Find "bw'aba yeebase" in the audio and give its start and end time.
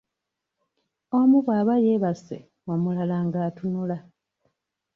1.45-2.37